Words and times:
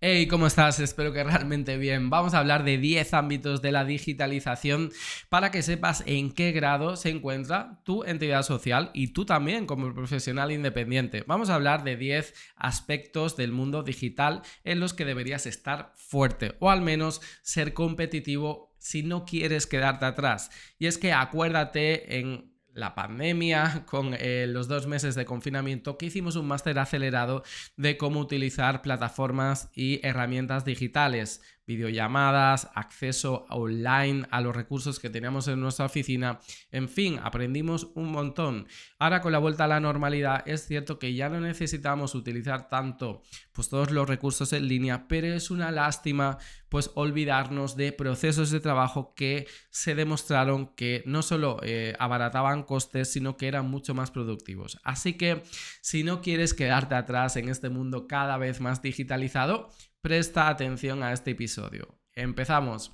Hey, 0.00 0.28
¿cómo 0.28 0.46
estás? 0.46 0.78
Espero 0.78 1.12
que 1.12 1.24
realmente 1.24 1.76
bien. 1.76 2.08
Vamos 2.08 2.32
a 2.32 2.38
hablar 2.38 2.62
de 2.62 2.78
10 2.78 3.14
ámbitos 3.14 3.62
de 3.62 3.72
la 3.72 3.84
digitalización 3.84 4.92
para 5.28 5.50
que 5.50 5.60
sepas 5.60 6.04
en 6.06 6.30
qué 6.30 6.52
grado 6.52 6.94
se 6.94 7.10
encuentra 7.10 7.80
tu 7.82 8.04
entidad 8.04 8.44
social 8.44 8.92
y 8.94 9.08
tú 9.08 9.24
también 9.24 9.66
como 9.66 9.92
profesional 9.92 10.52
independiente. 10.52 11.24
Vamos 11.26 11.50
a 11.50 11.56
hablar 11.56 11.82
de 11.82 11.96
10 11.96 12.32
aspectos 12.54 13.36
del 13.36 13.50
mundo 13.50 13.82
digital 13.82 14.42
en 14.62 14.78
los 14.78 14.94
que 14.94 15.04
deberías 15.04 15.46
estar 15.46 15.92
fuerte 15.96 16.54
o 16.60 16.70
al 16.70 16.80
menos 16.80 17.20
ser 17.42 17.74
competitivo 17.74 18.76
si 18.78 19.02
no 19.02 19.24
quieres 19.24 19.66
quedarte 19.66 20.04
atrás. 20.04 20.52
Y 20.78 20.86
es 20.86 20.96
que 20.96 21.12
acuérdate 21.12 22.20
en 22.20 22.56
la 22.78 22.94
pandemia, 22.94 23.84
con 23.86 24.14
eh, 24.14 24.46
los 24.48 24.68
dos 24.68 24.86
meses 24.86 25.14
de 25.14 25.24
confinamiento, 25.24 25.98
que 25.98 26.06
hicimos 26.06 26.36
un 26.36 26.46
máster 26.46 26.78
acelerado 26.78 27.42
de 27.76 27.96
cómo 27.96 28.20
utilizar 28.20 28.82
plataformas 28.82 29.70
y 29.74 30.00
herramientas 30.06 30.64
digitales 30.64 31.42
videollamadas, 31.68 32.70
acceso 32.74 33.44
online 33.50 34.26
a 34.30 34.40
los 34.40 34.56
recursos 34.56 34.98
que 34.98 35.10
teníamos 35.10 35.46
en 35.48 35.60
nuestra 35.60 35.84
oficina. 35.84 36.40
En 36.72 36.88
fin, 36.88 37.20
aprendimos 37.22 37.90
un 37.94 38.10
montón. 38.10 38.66
Ahora 38.98 39.20
con 39.20 39.32
la 39.32 39.38
vuelta 39.38 39.64
a 39.64 39.68
la 39.68 39.78
normalidad 39.78 40.42
es 40.48 40.66
cierto 40.66 40.98
que 40.98 41.12
ya 41.14 41.28
no 41.28 41.40
necesitamos 41.40 42.14
utilizar 42.14 42.70
tanto 42.70 43.22
pues 43.52 43.68
todos 43.68 43.90
los 43.90 44.08
recursos 44.08 44.52
en 44.54 44.66
línea, 44.66 45.06
pero 45.08 45.26
es 45.26 45.50
una 45.50 45.70
lástima 45.70 46.38
pues 46.70 46.90
olvidarnos 46.94 47.76
de 47.76 47.92
procesos 47.92 48.50
de 48.50 48.60
trabajo 48.60 49.14
que 49.14 49.46
se 49.70 49.94
demostraron 49.94 50.74
que 50.74 51.02
no 51.06 51.22
solo 51.22 51.58
eh, 51.62 51.94
abarataban 51.98 52.62
costes, 52.62 53.12
sino 53.12 53.36
que 53.36 53.48
eran 53.48 53.70
mucho 53.70 53.94
más 53.94 54.10
productivos. 54.10 54.78
Así 54.84 55.14
que 55.14 55.42
si 55.82 56.02
no 56.02 56.22
quieres 56.22 56.54
quedarte 56.54 56.94
atrás 56.94 57.36
en 57.36 57.48
este 57.48 57.68
mundo 57.68 58.06
cada 58.06 58.38
vez 58.38 58.60
más 58.60 58.80
digitalizado, 58.80 59.70
Presta 60.00 60.48
atención 60.48 61.02
a 61.02 61.12
este 61.12 61.32
episodio. 61.32 61.98
Empezamos. 62.14 62.92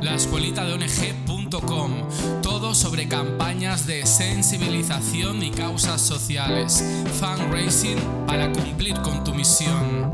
La 0.00 0.14
escuelita 0.14 0.64
de 0.64 0.72
ONG.com. 0.72 2.08
Todo 2.42 2.74
sobre 2.74 3.06
campañas 3.08 3.86
de 3.86 4.06
sensibilización 4.06 5.42
y 5.42 5.50
causas 5.50 6.00
sociales. 6.00 6.82
Fundraising 7.20 7.98
para 8.26 8.50
cumplir 8.50 8.94
con 9.02 9.22
tu 9.22 9.34
misión. 9.34 10.10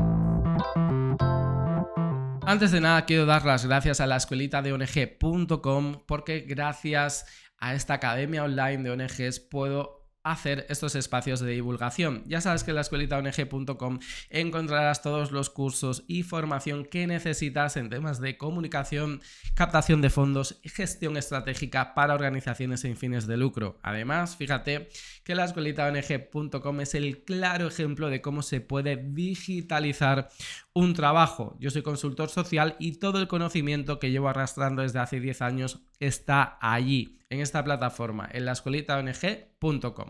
Antes 2.45 2.71
de 2.71 2.81
nada, 2.81 3.05
quiero 3.05 3.25
dar 3.25 3.45
las 3.45 3.65
gracias 3.65 4.01
a 4.01 4.07
la 4.07 4.17
escuelita 4.17 4.61
de 4.61 4.73
ONG.com 4.73 6.03
porque 6.05 6.41
gracias 6.41 7.25
a 7.57 7.73
esta 7.73 7.93
academia 7.93 8.43
online 8.43 8.83
de 8.83 8.91
ONGs 8.91 9.39
puedo 9.39 9.98
hacer 10.23 10.65
estos 10.69 10.95
espacios 10.95 11.39
de 11.39 11.51
divulgación. 11.51 12.23
Ya 12.27 12.41
sabes 12.41 12.63
que 12.63 12.71
en 12.71 12.75
la 12.75 12.81
escuelitaong.com 12.81 13.99
encontrarás 14.29 15.01
todos 15.01 15.31
los 15.31 15.49
cursos 15.49 16.03
y 16.07 16.23
formación 16.23 16.85
que 16.85 17.07
necesitas 17.07 17.77
en 17.77 17.89
temas 17.89 18.19
de 18.19 18.37
comunicación, 18.37 19.21
captación 19.55 20.01
de 20.01 20.09
fondos 20.09 20.59
y 20.63 20.69
gestión 20.69 21.17
estratégica 21.17 21.93
para 21.93 22.13
organizaciones 22.13 22.81
sin 22.81 22.97
fines 22.97 23.27
de 23.27 23.37
lucro. 23.37 23.79
Además, 23.81 24.35
fíjate 24.35 24.89
que 25.23 25.35
la 25.35 25.45
escuelitaong.com 25.45 26.81
es 26.81 26.95
el 26.95 27.23
claro 27.23 27.67
ejemplo 27.67 28.09
de 28.09 28.21
cómo 28.21 28.41
se 28.41 28.61
puede 28.61 28.97
digitalizar 28.97 30.29
un 30.73 30.93
trabajo. 30.93 31.57
Yo 31.59 31.69
soy 31.69 31.81
consultor 31.81 32.29
social 32.29 32.75
y 32.79 32.93
todo 32.93 33.19
el 33.19 33.27
conocimiento 33.27 33.99
que 33.99 34.11
llevo 34.11 34.29
arrastrando 34.29 34.81
desde 34.81 34.99
hace 34.99 35.19
10 35.19 35.41
años 35.41 35.81
está 35.99 36.57
allí, 36.61 37.18
en 37.29 37.41
esta 37.41 37.63
plataforma, 37.63 38.29
en 38.31 38.45
la 38.45 38.53
escuelitaong.com. 38.53 40.09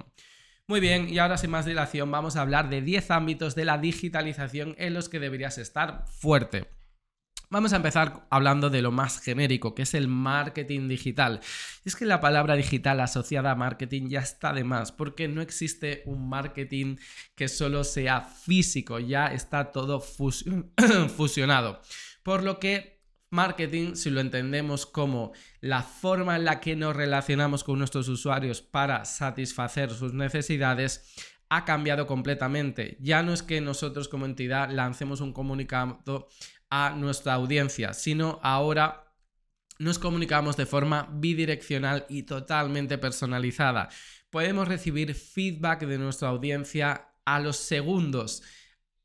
Muy 0.68 0.80
bien, 0.80 1.10
y 1.10 1.18
ahora 1.18 1.38
sin 1.38 1.50
más 1.50 1.66
dilación 1.66 2.12
vamos 2.12 2.36
a 2.36 2.42
hablar 2.42 2.70
de 2.70 2.82
10 2.82 3.12
ámbitos 3.12 3.56
de 3.56 3.66
la 3.66 3.78
digitalización 3.78 4.76
en 4.78 4.94
los 4.94 5.10
que 5.10 5.20
deberías 5.20 5.58
estar 5.58 6.06
fuerte. 6.08 6.68
Vamos 7.52 7.74
a 7.74 7.78
empezar 7.78 8.28
hablando 8.30 8.70
de 8.70 8.84
lo 8.84 8.92
más 8.92 9.20
genérico, 9.20 9.74
que 9.74 9.82
es 9.82 9.96
el 9.96 10.08
marketing 10.08 10.88
digital. 10.88 11.40
es 11.84 11.96
que 11.96 12.06
la 12.06 12.22
palabra 12.22 12.56
digital 12.56 13.00
asociada 13.00 13.50
a 13.50 13.56
marketing 13.56 14.10
ya 14.10 14.20
está 14.20 14.54
de 14.54 14.64
más, 14.64 14.92
porque 14.92 15.28
no 15.28 15.42
existe 15.42 16.04
un 16.06 16.30
marketing 16.30 16.98
que 17.34 17.48
solo 17.48 17.84
sea 17.84 18.22
físico, 18.22 19.00
ya 19.00 19.26
está 19.26 19.72
todo 19.72 20.00
fusionado. 21.18 21.82
Por 22.22 22.44
lo 22.44 22.60
que 22.60 22.99
marketing, 23.30 23.96
si 23.96 24.10
lo 24.10 24.22
entendemos 24.22 24.86
como 24.86 25.34
la 25.62 25.84
forma 25.84 26.36
en 26.36 26.46
la 26.46 26.60
que 26.60 26.76
nos 26.76 26.96
relacionamos 26.96 27.64
con 27.64 27.80
nuestros 27.80 28.08
usuarios 28.08 28.62
para 28.62 29.06
satisfacer 29.06 29.92
sus 29.92 30.14
necesidades, 30.14 31.16
ha 31.50 31.66
cambiado 31.66 32.08
completamente. 32.08 32.98
Ya 33.00 33.24
no 33.24 33.34
es 33.34 33.44
que 33.44 33.62
nosotros 33.62 34.08
como 34.08 34.26
entidad 34.26 34.70
lancemos 34.70 35.22
un 35.22 35.34
comunicado 35.34 36.28
a 36.70 36.92
nuestra 36.92 37.34
audiencia, 37.34 37.94
sino 37.94 38.40
ahora 38.44 39.06
nos 39.80 39.98
comunicamos 39.98 40.58
de 40.58 40.66
forma 40.66 41.10
bidireccional 41.12 42.06
y 42.10 42.24
totalmente 42.24 42.98
personalizada. 42.98 43.90
Podemos 44.30 44.68
recibir 44.68 45.16
feedback 45.16 45.86
de 45.86 45.98
nuestra 45.98 46.30
audiencia 46.30 47.14
a 47.26 47.40
los 47.40 47.58
segundos 47.58 48.44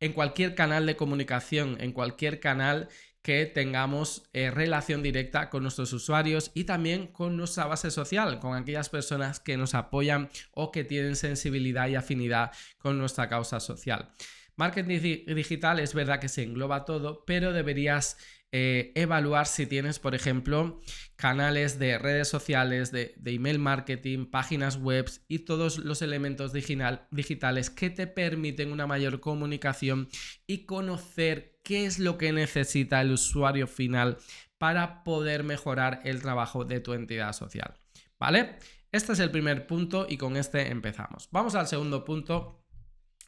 en 0.01 0.13
cualquier 0.13 0.55
canal 0.55 0.85
de 0.85 0.97
comunicación, 0.97 1.77
en 1.81 1.93
cualquier 1.93 2.41
canal 2.41 2.89
que 3.25 3.47
tengamos 3.47 4.29
eh, 4.35 4.51
relación 4.51 5.03
directa 5.03 5.49
con 5.49 5.63
nuestros 5.63 5.95
usuarios 5.95 6.51
y 6.53 6.65
también 6.65 7.07
con 7.07 7.39
nuestra 7.39 7.65
base 7.65 7.91
social, 7.91 8.39
con 8.39 8.55
aquellas 8.55 8.91
personas 8.91 9.41
que 9.41 9.57
nos 9.57 9.75
apoyan 9.75 10.29
o 10.53 10.71
que 10.71 10.85
tienen 10.85 11.17
sensibilidad 11.17 11.89
y 11.89 11.95
afinidad 11.95 12.53
con 12.77 12.99
nuestra 12.99 13.31
causa 13.31 13.61
social. 13.61 14.11
Marketing 14.57 15.25
digital 15.27 15.81
es 15.81 15.95
verdad 15.95 16.21
que 16.21 16.29
se 16.29 16.43
engloba 16.43 16.85
todo, 16.85 17.25
pero 17.25 17.55
deberías 17.55 18.19
eh, 18.57 18.93
evaluar 18.95 19.49
si 19.49 19.67
tienes, 19.67 19.99
por 19.99 20.15
ejemplo, 20.15 20.81
canales 21.17 21.81
de 21.81 21.99
redes 21.99 22.29
sociales, 22.29 22.93
de, 22.93 23.13
email 23.25 23.59
marketing, 23.59 24.27
páginas 24.27 24.77
web 24.77 25.11
y 25.27 25.41
todos 25.41 25.79
los 25.79 26.03
elementos 26.03 26.53
digitales 26.53 27.71
que 27.71 27.91
te 27.91 28.07
permiten 28.07 28.71
una 28.71 28.87
mayor 28.87 29.19
comunicación 29.19 30.09
y 30.47 30.67
conocer 30.67 31.59
qué 31.65 31.85
es 31.85 31.99
lo 31.99 32.17
que 32.17 32.31
necesita 32.31 33.01
el 33.01 33.11
usuario 33.11 33.67
final 33.67 34.19
para 34.57 35.03
poder 35.03 35.43
mejorar 35.43 36.03
el 36.05 36.23
trabajo 36.23 36.65
de 36.65 36.79
tu 36.79 36.93
entidad 36.93 37.33
social. 37.33 37.75
¿Vale? 38.21 38.61
Este 38.93 39.15
es 39.15 39.19
el 39.19 39.33
primer 39.33 39.67
punto 39.67 40.07
y 40.09 40.17
con 40.17 40.37
este 40.37 40.71
empezamos. 40.71 41.29
Vamos 41.33 41.57
al 41.57 41.67
segundo 41.67 42.05
punto 42.05 42.65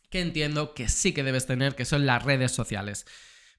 que 0.09 0.21
entiendo 0.21 0.73
que 0.73 0.89
sí 0.89 1.13
que 1.13 1.25
debes 1.25 1.47
tener, 1.47 1.75
que 1.75 1.85
son 1.85 2.07
las 2.07 2.23
redes 2.23 2.53
sociales. 2.53 3.07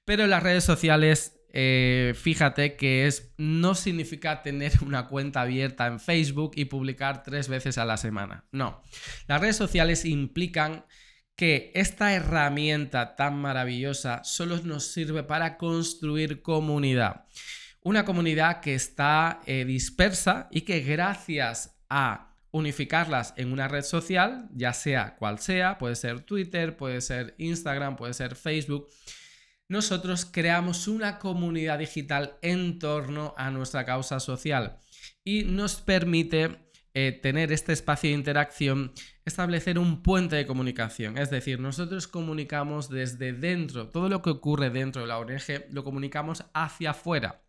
Pero 0.06 0.26
las 0.26 0.42
redes 0.42 0.64
sociales, 0.64 1.37
eh, 1.50 2.14
fíjate 2.14 2.76
que 2.76 3.06
es, 3.06 3.32
no 3.38 3.74
significa 3.74 4.42
tener 4.42 4.72
una 4.84 5.06
cuenta 5.06 5.42
abierta 5.42 5.86
en 5.86 6.00
Facebook 6.00 6.52
y 6.54 6.66
publicar 6.66 7.22
tres 7.22 7.48
veces 7.48 7.78
a 7.78 7.84
la 7.84 7.96
semana. 7.96 8.44
No. 8.52 8.82
Las 9.26 9.40
redes 9.40 9.56
sociales 9.56 10.04
implican 10.04 10.84
que 11.36 11.70
esta 11.74 12.12
herramienta 12.14 13.14
tan 13.14 13.40
maravillosa 13.40 14.22
solo 14.24 14.58
nos 14.58 14.92
sirve 14.92 15.22
para 15.22 15.56
construir 15.56 16.42
comunidad. 16.42 17.26
Una 17.80 18.04
comunidad 18.04 18.60
que 18.60 18.74
está 18.74 19.40
eh, 19.46 19.64
dispersa 19.64 20.48
y 20.50 20.62
que 20.62 20.80
gracias 20.80 21.78
a 21.88 22.34
unificarlas 22.50 23.34
en 23.36 23.52
una 23.52 23.68
red 23.68 23.82
social, 23.82 24.48
ya 24.52 24.72
sea 24.72 25.14
cual 25.16 25.38
sea, 25.38 25.78
puede 25.78 25.94
ser 25.94 26.20
Twitter, 26.20 26.76
puede 26.76 27.00
ser 27.00 27.34
Instagram, 27.38 27.96
puede 27.96 28.14
ser 28.14 28.34
Facebook. 28.34 28.88
Nosotros 29.68 30.24
creamos 30.24 30.88
una 30.88 31.18
comunidad 31.18 31.78
digital 31.78 32.38
en 32.40 32.78
torno 32.78 33.34
a 33.36 33.50
nuestra 33.50 33.84
causa 33.84 34.18
social 34.18 34.78
y 35.22 35.44
nos 35.44 35.76
permite 35.82 36.70
eh, 36.94 37.12
tener 37.12 37.52
este 37.52 37.74
espacio 37.74 38.08
de 38.08 38.16
interacción, 38.16 38.92
establecer 39.26 39.78
un 39.78 40.02
puente 40.02 40.36
de 40.36 40.46
comunicación. 40.46 41.18
Es 41.18 41.28
decir, 41.28 41.60
nosotros 41.60 42.08
comunicamos 42.08 42.88
desde 42.88 43.34
dentro, 43.34 43.90
todo 43.90 44.08
lo 44.08 44.22
que 44.22 44.30
ocurre 44.30 44.70
dentro 44.70 45.02
de 45.02 45.08
la 45.08 45.18
ONG 45.18 45.66
lo 45.70 45.84
comunicamos 45.84 46.44
hacia 46.54 46.92
afuera. 46.92 47.42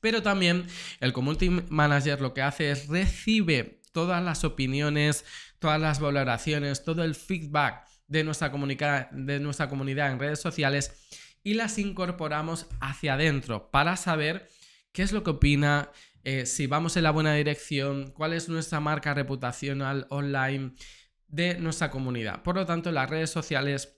Pero 0.00 0.22
también 0.22 0.66
el 1.00 1.12
Community 1.12 1.50
Manager 1.50 2.22
lo 2.22 2.32
que 2.32 2.40
hace 2.40 2.70
es 2.70 2.88
recibe 2.88 3.82
todas 3.92 4.24
las 4.24 4.42
opiniones, 4.42 5.26
todas 5.58 5.80
las 5.80 6.00
valoraciones, 6.00 6.82
todo 6.82 7.04
el 7.04 7.14
feedback 7.14 7.86
de 8.08 8.24
nuestra, 8.24 8.50
de 9.12 9.40
nuestra 9.40 9.68
comunidad 9.68 10.12
en 10.12 10.18
redes 10.18 10.40
sociales 10.40 10.92
y 11.46 11.54
las 11.54 11.78
incorporamos 11.78 12.66
hacia 12.80 13.14
adentro 13.14 13.70
para 13.70 13.96
saber 13.96 14.48
qué 14.90 15.02
es 15.02 15.12
lo 15.12 15.22
que 15.22 15.30
opina, 15.30 15.92
eh, 16.24 16.44
si 16.44 16.66
vamos 16.66 16.96
en 16.96 17.04
la 17.04 17.12
buena 17.12 17.34
dirección, 17.34 18.10
cuál 18.10 18.32
es 18.32 18.48
nuestra 18.48 18.80
marca 18.80 19.14
reputacional 19.14 20.08
online 20.10 20.72
de 21.28 21.56
nuestra 21.60 21.88
comunidad. 21.88 22.42
Por 22.42 22.56
lo 22.56 22.66
tanto, 22.66 22.90
las 22.90 23.08
redes 23.08 23.30
sociales 23.30 23.96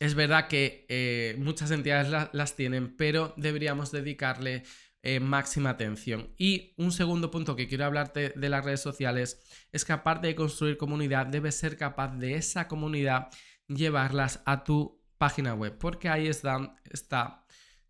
es 0.00 0.14
verdad 0.14 0.48
que 0.48 0.84
eh, 0.90 1.34
muchas 1.38 1.70
entidades 1.70 2.28
las 2.30 2.56
tienen, 2.56 2.94
pero 2.94 3.32
deberíamos 3.38 3.90
dedicarle 3.90 4.64
eh, 5.02 5.18
máxima 5.18 5.70
atención. 5.70 6.34
Y 6.36 6.74
un 6.76 6.92
segundo 6.92 7.30
punto 7.30 7.56
que 7.56 7.68
quiero 7.68 7.86
hablarte 7.86 8.34
de 8.36 8.48
las 8.50 8.62
redes 8.62 8.82
sociales 8.82 9.40
es 9.72 9.86
que 9.86 9.94
aparte 9.94 10.26
de 10.26 10.34
construir 10.34 10.76
comunidad, 10.76 11.24
debes 11.24 11.54
ser 11.54 11.78
capaz 11.78 12.18
de 12.18 12.34
esa 12.34 12.68
comunidad 12.68 13.30
llevarlas 13.66 14.42
a 14.44 14.62
tu 14.62 14.99
página 15.20 15.52
web, 15.52 15.76
porque 15.78 16.08
ahí 16.08 16.28
está, 16.28 16.74
está 16.90 17.44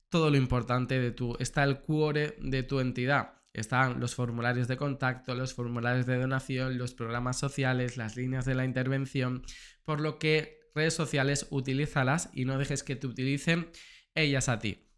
todo 0.09 0.31
lo 0.31 0.37
importante 0.37 0.99
de 0.99 1.12
tu, 1.12 1.37
está 1.38 1.62
el 1.62 1.79
cuore 1.79 2.37
de 2.41 2.65
tu 2.65 2.81
entidad. 2.81 3.35
Están 3.53 4.00
los 4.00 4.17
formularios 4.17 4.67
de 4.67 4.77
contacto, 4.77 5.37
los 5.37 5.55
formularios 5.55 6.06
de 6.06 6.17
donación, 6.17 6.77
los 6.77 6.93
programas 6.93 7.38
sociales, 7.38 7.97
las 7.97 8.17
líneas 8.17 8.47
de 8.47 8.56
la 8.56 8.65
intervención, 8.65 9.44
por 9.85 10.00
lo 10.00 10.19
que 10.19 10.59
redes 10.75 10.94
sociales 10.94 11.47
utilízalas 11.50 12.31
y 12.32 12.47
no 12.47 12.59
dejes 12.59 12.82
que 12.82 12.97
te 12.97 13.06
utilicen 13.06 13.71
ellas 14.17 14.49
a 14.49 14.59
ti. 14.59 14.89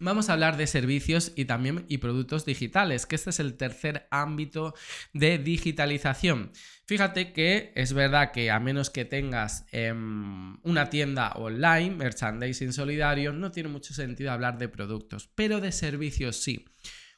Vamos 0.00 0.28
a 0.28 0.34
hablar 0.34 0.56
de 0.56 0.68
servicios 0.68 1.32
y 1.34 1.46
también 1.46 1.84
y 1.88 1.98
productos 1.98 2.44
digitales, 2.44 3.04
que 3.04 3.16
este 3.16 3.30
es 3.30 3.40
el 3.40 3.54
tercer 3.54 4.06
ámbito 4.12 4.74
de 5.12 5.38
digitalización. 5.38 6.52
Fíjate 6.86 7.32
que 7.32 7.72
es 7.74 7.92
verdad 7.92 8.30
que 8.30 8.52
a 8.52 8.60
menos 8.60 8.90
que 8.90 9.04
tengas 9.04 9.66
em, 9.72 10.56
una 10.62 10.88
tienda 10.88 11.32
online, 11.32 11.96
merchandising 11.96 12.72
solidario, 12.72 13.32
no 13.32 13.50
tiene 13.50 13.70
mucho 13.70 13.92
sentido 13.92 14.30
hablar 14.30 14.56
de 14.58 14.68
productos, 14.68 15.30
pero 15.34 15.60
de 15.60 15.72
servicios 15.72 16.36
sí. 16.36 16.64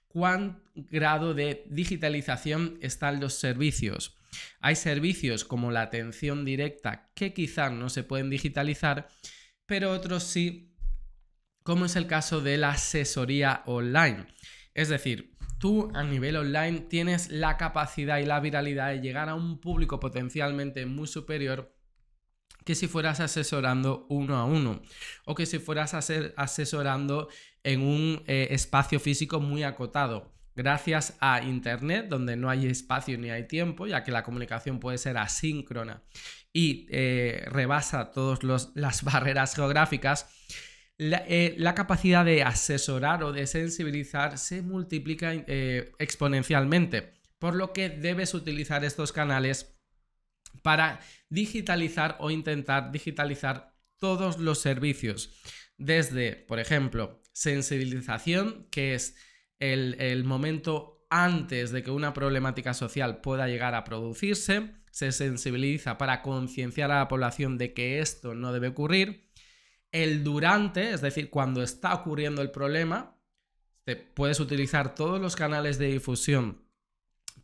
¿Cuán 0.09 0.63
grado 0.75 1.35
de 1.35 1.65
digitalización 1.69 2.79
están 2.81 3.21
los 3.21 3.35
servicios? 3.35 4.17
Hay 4.61 4.75
servicios 4.75 5.45
como 5.45 5.71
la 5.71 5.83
atención 5.83 6.47
directa 6.47 7.11
que 7.15 7.35
quizás 7.35 7.73
no 7.73 7.91
se 7.91 8.05
pueden 8.05 8.31
digitalizar, 8.31 9.09
pero 9.67 9.93
otros 9.93 10.25
sí 10.25 10.70
como 11.71 11.85
es 11.85 11.95
el 11.95 12.09
caso 12.09 12.41
de 12.41 12.57
la 12.57 12.71
asesoría 12.71 13.63
online. 13.65 14.27
Es 14.75 14.89
decir, 14.89 15.37
tú 15.61 15.89
a 15.95 16.03
nivel 16.03 16.35
online 16.35 16.81
tienes 16.81 17.31
la 17.31 17.57
capacidad 17.59 18.19
y 18.19 18.27
la 18.27 18.41
viralidad 18.41 18.89
de 18.89 19.01
llegar 19.01 19.29
a 19.29 19.37
un 19.37 19.61
público 19.61 20.01
potencialmente 20.01 20.85
muy 20.85 21.07
superior 21.07 21.73
que 22.65 22.75
si 22.75 22.89
fueras 22.89 23.21
asesorando 23.21 24.05
uno 24.09 24.37
a 24.37 24.47
uno 24.47 24.83
o 25.25 25.37
que 25.37 25.47
si 25.47 25.61
fueras 25.61 25.95
asesorando 25.95 27.29
en 27.63 27.83
un 27.83 28.25
eh, 28.27 28.49
espacio 28.51 28.99
físico 28.99 29.39
muy 29.39 29.63
acotado. 29.63 30.35
Gracias 30.57 31.17
a 31.21 31.41
Internet, 31.41 32.09
donde 32.09 32.35
no 32.35 32.51
hay 32.51 32.67
espacio 32.67 33.17
ni 33.17 33.31
hay 33.31 33.47
tiempo, 33.47 33.87
ya 33.87 34.03
que 34.03 34.11
la 34.11 34.25
comunicación 34.25 34.81
puede 34.81 34.99
ser 34.99 35.19
asíncrona 35.19 36.03
y 36.53 36.89
eh, 36.91 37.45
rebasa 37.47 38.11
todas 38.11 38.41
las 38.75 39.05
barreras 39.05 39.55
geográficas, 39.55 40.27
eh, 41.03 41.55
la, 41.57 41.75
capacidad 41.75 42.27
de 42.27 42.43
asesorar 42.43 43.25
o 43.25 43.33
de 43.33 43.47
sensibilizar 43.47 44.37
se 44.37 44.61
multiplica 44.61 45.33
eh, 45.33 45.93
exponencialmente, 45.99 47.15
por 47.39 47.55
lo 47.55 47.73
que 47.73 47.89
debes 47.89 48.35
utilizar 48.35 48.85
estos 48.85 49.11
canales 49.11 49.79
para 50.63 51.01
digitalizar 51.31 52.19
o 52.21 52.31
intentar 52.31 52.93
digitalizar 52.93 53.75
todos 53.99 54.39
los 54.39 54.59
servicios. 54.59 55.31
Desde, 55.79 56.37
por 56.37 56.61
ejemplo, 56.61 57.23
sensibilización, 57.33 58.69
que 58.71 58.95
es 58.95 59.17
el, 59.59 59.97
el 60.01 60.25
momento 60.25 61.07
antes 61.09 61.71
de 61.71 61.83
que 61.83 61.91
una 61.91 62.13
problemática 62.13 62.75
social 62.75 63.23
pueda 63.23 63.49
llegar 63.49 63.75
a 63.75 63.85
producirse, 63.85 64.75
se 64.91 65.13
sensibiliza 65.13 65.97
para 65.97 66.21
concienciar 66.21 66.91
a 66.91 66.99
la 66.99 67.09
población 67.09 67.57
de 67.57 67.73
que 67.73 68.01
esto 68.01 68.35
no 68.35 68.53
debe 68.53 68.69
ocurrir 68.69 69.30
el 69.93 70.23
durante, 70.25 70.93
es 70.93 71.01
decir, 71.01 71.31
cuando 71.31 71.63
está 71.63 71.95
ocurriendo 71.95 72.43
el 72.43 72.51
problema, 72.51 73.17
te 73.85 73.97
puedes 73.97 74.41
utilizar 74.41 74.95
todos 74.95 75.21
los 75.21 75.37
canales 75.37 75.79
de 75.79 75.87
difusión 75.87 76.63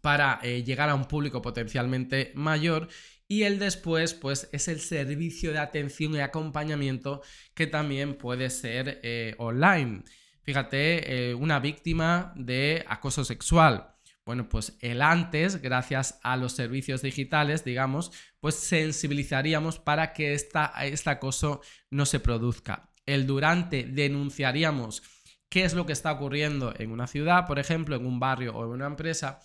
para 0.00 0.38
eh, 0.42 0.62
llegar 0.62 0.88
a 0.88 0.94
un 0.94 1.06
público 1.06 1.42
potencialmente 1.42 2.32
mayor 2.34 2.88
y 3.28 3.42
el 3.42 3.58
después, 3.58 4.14
pues 4.14 4.48
es 4.52 4.68
el 4.68 4.80
servicio 4.80 5.52
de 5.52 5.58
atención 5.58 6.14
y 6.14 6.20
acompañamiento 6.20 7.22
que 7.54 7.66
también 7.66 8.16
puede 8.16 8.50
ser 8.50 9.00
eh, 9.02 9.34
online. 9.38 10.04
Fíjate, 10.42 11.30
eh, 11.30 11.34
una 11.34 11.58
víctima 11.58 12.32
de 12.36 12.84
acoso 12.86 13.24
sexual 13.24 13.95
bueno, 14.26 14.48
pues 14.48 14.76
el 14.80 15.02
antes, 15.02 15.62
gracias 15.62 16.18
a 16.24 16.36
los 16.36 16.52
servicios 16.52 17.00
digitales, 17.00 17.64
digamos, 17.64 18.10
pues 18.40 18.56
sensibilizaríamos 18.56 19.78
para 19.78 20.12
que 20.12 20.34
esta, 20.34 20.72
este 20.82 21.10
acoso 21.10 21.60
no 21.90 22.06
se 22.06 22.18
produzca. 22.18 22.90
El 23.06 23.24
durante 23.24 23.84
denunciaríamos 23.84 25.04
qué 25.48 25.64
es 25.64 25.74
lo 25.74 25.86
que 25.86 25.92
está 25.92 26.10
ocurriendo 26.10 26.74
en 26.76 26.90
una 26.90 27.06
ciudad, 27.06 27.46
por 27.46 27.60
ejemplo, 27.60 27.94
en 27.94 28.04
un 28.04 28.18
barrio 28.18 28.56
o 28.56 28.64
en 28.64 28.72
una 28.72 28.86
empresa, 28.86 29.38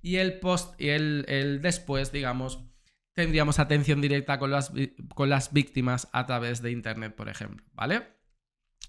y 0.00 0.16
el 0.16 0.38
post 0.38 0.80
y 0.80 0.90
el, 0.90 1.24
el 1.26 1.60
después, 1.60 2.12
digamos, 2.12 2.60
tendríamos 3.14 3.58
atención 3.58 4.00
directa 4.00 4.38
con 4.38 4.52
las, 4.52 4.70
con 5.16 5.28
las 5.28 5.52
víctimas 5.52 6.08
a 6.12 6.26
través 6.26 6.62
de 6.62 6.70
Internet, 6.70 7.16
por 7.16 7.28
ejemplo, 7.28 7.66
¿vale? 7.72 8.17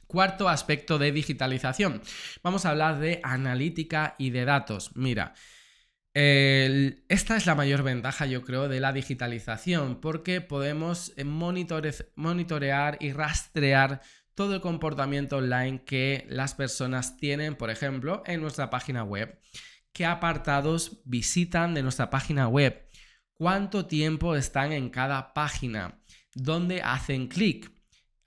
Cuarto 0.10 0.50
aspecto 0.50 0.98
de 0.98 1.12
digitalización. 1.12 2.02
Vamos 2.42 2.66
a 2.66 2.72
hablar 2.72 2.98
de 2.98 3.20
analítica 3.22 4.16
y 4.18 4.32
de 4.32 4.44
datos. 4.44 4.90
Mira, 4.96 5.36
esta 6.16 7.38
es 7.38 7.46
la 7.46 7.54
mayor 7.54 7.84
ventaja, 7.84 8.26
yo 8.26 8.42
creo, 8.42 8.68
de 8.68 8.80
la 8.80 8.92
digitalización, 8.92 10.02
porque 10.02 10.42
podemos 10.42 11.14
eh, 11.16 11.24
monitorear 11.26 12.98
y 13.00 13.12
rastrear 13.14 14.02
todo 14.34 14.56
el 14.56 14.62
comportamiento 14.62 15.38
online 15.38 15.84
que 15.84 16.26
las 16.28 16.56
personas 16.56 17.18
tienen, 17.18 17.54
por 17.54 17.70
ejemplo, 17.70 18.24
en 18.26 18.42
nuestra 18.42 18.72
página 18.72 19.04
web. 19.04 19.40
¿Qué 19.94 20.08
apartados 20.08 21.04
visitan 21.06 21.76
de 21.76 21.84
nuestra 21.84 22.10
página 22.10 22.48
web? 22.48 22.84
¿Cuánto 23.36 23.86
tiempo 23.86 24.36
están 24.36 24.72
en 24.72 24.90
cada 24.90 25.36
página? 25.36 26.02
¿Dónde 26.34 26.82
hacen 26.82 27.28
clic? 27.28 27.72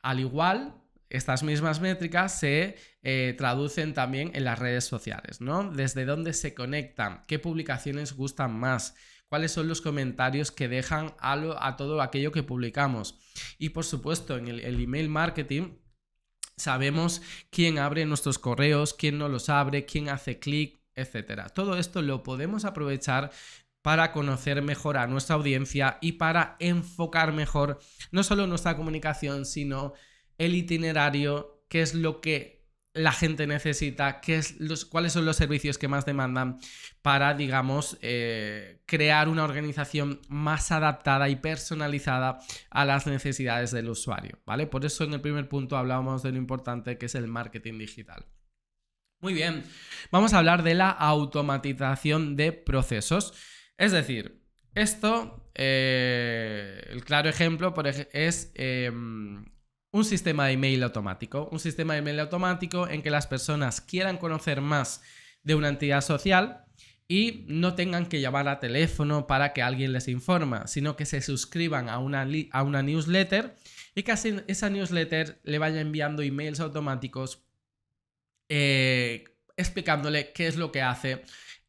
Al 0.01 0.21
igual 0.21 0.82
estas 1.13 1.43
mismas 1.43 1.81
métricas 1.81 2.39
se 2.39 2.77
eh, 3.03 3.35
traducen 3.37 3.93
también 3.93 4.31
en 4.35 4.45
las 4.45 4.59
redes 4.59 4.85
sociales, 4.85 5.41
¿no? 5.41 5.71
Desde 5.71 6.07
dónde 6.07 6.33
se 6.33 6.55
conectan, 6.55 7.25
qué 7.29 7.39
publicaciones 7.39 8.15
gustan 8.15 8.59
más, 8.59 8.95
cuáles 9.29 9.53
son 9.53 9.69
los 9.69 9.83
comentarios 9.83 10.51
que 10.51 10.69
dejan 10.69 11.15
a, 11.19 11.77
todo 11.77 12.01
aquello 12.01 12.33
que 12.33 12.43
publicamos. 12.43 13.19
Y 13.59 13.71
por 13.71 13.85
supuesto, 13.85 14.39
en 14.39 14.49
el, 14.49 14.61
el 14.61 14.83
email 14.83 15.11
marketing 15.11 15.77
sabemos 16.57 17.21
quién 17.51 17.79
abre 17.79 18.07
nuestros 18.07 18.39
correos, 18.39 18.95
quién 18.95 19.19
no 19.19 19.29
los 19.29 19.51
abre, 19.51 19.85
quién 19.85 20.09
hace 20.09 20.39
clic, 20.39 20.81
etc. 20.95 21.53
Todo 21.55 21.77
esto 21.77 22.01
lo 22.01 22.23
podemos 22.23 22.65
aprovechar 22.65 23.31
para 23.83 24.13
conocer 24.13 24.63
mejor 24.63 24.97
a 24.97 25.07
nuestra 25.07 25.37
audiencia 25.37 25.99
y 26.01 26.13
para 26.13 26.57
enfocar 26.59 27.33
mejor 27.33 27.81
no 28.13 28.23
solo 28.23 28.47
nuestra 28.47 28.77
comunicación, 28.77 29.45
sino 29.45 29.93
el 30.39 30.55
itinerario, 30.55 31.65
qué 31.69 31.83
es 31.83 31.95
lo 31.95 32.21
que 32.21 32.63
la 32.95 33.13
gente 33.13 33.47
necesita, 33.47 34.21
qué 34.21 34.37
es 34.37 34.61
los, 34.61 34.85
cuáles 34.85 35.15
son 35.15 35.25
los 35.25 35.37
servicios 35.37 35.79
que 35.79 35.89
más 35.89 36.05
demandan 36.05 36.59
para, 37.01 37.33
digamos, 37.35 37.97
eh, 38.03 38.83
crear 38.87 39.29
una 39.29 39.45
organización 39.45 40.21
más 40.29 40.71
adaptada 40.73 41.29
y 41.29 41.37
personalizada 41.37 42.39
a 42.71 42.85
las 42.85 43.07
necesidades 43.07 43.71
del 43.71 43.89
usuario, 43.89 44.39
¿vale? 44.45 44.67
Por 44.67 44.85
eso 44.85 45.05
en 45.05 45.15
el 45.15 45.21
primer 45.23 45.49
punto 45.49 45.77
hablábamos 45.77 46.23
de 46.23 46.33
lo 46.33 46.39
importante 46.39 46.99
que 46.99 47.07
es 47.07 47.15
el 47.15 47.29
marketing 47.29 47.79
digital. 47.79 48.27
Muy 49.21 49.33
bien, 49.35 49.65
vamos 50.11 50.35
a 50.35 50.39
hablar 50.39 50.63
de 50.63 50.75
la 50.75 50.91
automatización 50.91 52.37
de 52.37 52.53
procesos. 52.53 53.33
Es 53.79 53.93
decir, 53.93 54.43
esto, 54.75 55.51
eh, 55.55 56.85
el 56.91 57.05
claro 57.05 57.29
ejemplo 57.29 57.73
es 58.13 58.53
em, 58.55 59.45
un 59.93 60.05
sistema 60.05 60.47
de 60.47 60.55
email 60.55 60.83
automático. 60.83 61.49
Un 61.53 61.61
sistema 61.61 61.93
de 61.93 62.01
email 62.01 62.19
automático 62.21 62.89
en 62.89 63.03
que 63.03 63.11
las 63.11 63.27
personas 63.27 63.81
quieran 63.81 64.17
conocer 64.17 64.61
más 64.61 65.03
de 65.45 65.55
una 65.55 65.69
entidad 65.69 66.01
social 66.01 66.65
y 67.07 67.45
no 67.47 67.75
tengan 67.75 68.07
que 68.07 68.21
llamar 68.21 68.49
a 68.49 68.59
teléfono 68.59 69.27
para 69.27 69.53
que 69.53 69.63
alguien 69.63 69.93
les 69.93 70.09
informa, 70.09 70.67
sino 70.67 70.97
que 70.97 71.05
se 71.05 71.21
suscriban 71.21 71.89
a 71.91 71.99
una, 71.99 72.27
a 72.53 72.63
una 72.63 72.83
newsletter 72.83 73.55
y 73.95 74.03
que 74.03 74.13
esa 74.47 74.71
newsletter 74.71 75.41
le 75.45 75.59
vaya 75.59 75.81
enviando 75.81 76.23
emails 76.23 76.61
automáticos 76.61 77.45
eh, 78.49 79.25
explicándole 79.57 80.33
qué 80.33 80.47
es 80.47 80.57
lo 80.57 80.73
que 80.73 80.81
hace 80.81 81.23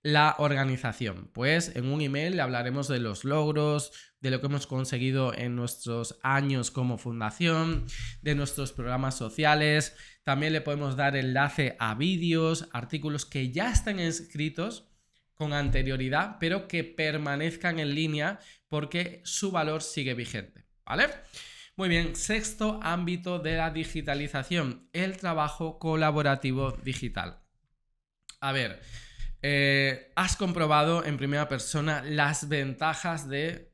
la 0.03 0.35
organización. 0.37 1.29
Pues 1.33 1.75
en 1.75 1.87
un 1.87 2.01
email 2.01 2.35
le 2.35 2.41
hablaremos 2.41 2.87
de 2.87 2.99
los 2.99 3.23
logros, 3.23 3.91
de 4.19 4.31
lo 4.31 4.39
que 4.39 4.47
hemos 4.47 4.67
conseguido 4.67 5.33
en 5.33 5.55
nuestros 5.55 6.19
años 6.21 6.71
como 6.71 6.97
fundación, 6.97 7.85
de 8.21 8.35
nuestros 8.35 8.73
programas 8.73 9.15
sociales. 9.17 9.95
También 10.23 10.53
le 10.53 10.61
podemos 10.61 10.95
dar 10.95 11.15
enlace 11.15 11.75
a 11.79 11.95
vídeos, 11.95 12.69
artículos 12.73 13.25
que 13.25 13.51
ya 13.51 13.71
están 13.71 13.99
escritos 13.99 14.89
con 15.33 15.53
anterioridad, 15.53 16.37
pero 16.39 16.67
que 16.67 16.83
permanezcan 16.83 17.79
en 17.79 17.95
línea 17.95 18.39
porque 18.67 19.21
su 19.25 19.51
valor 19.51 19.81
sigue 19.81 20.13
vigente. 20.13 20.65
¿Vale? 20.85 21.07
Muy 21.75 21.89
bien, 21.89 22.15
sexto 22.15 22.79
ámbito 22.83 23.39
de 23.39 23.55
la 23.57 23.71
digitalización, 23.71 24.89
el 24.93 25.17
trabajo 25.17 25.79
colaborativo 25.79 26.71
digital. 26.71 27.39
A 28.41 28.51
ver, 28.51 28.81
eh, 29.43 30.11
has 30.15 30.37
comprobado 30.37 31.03
en 31.05 31.17
primera 31.17 31.49
persona 31.49 32.01
las 32.01 32.47
ventajas 32.47 33.27
de 33.27 33.73